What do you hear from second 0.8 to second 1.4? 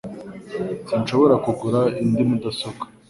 Sinshobora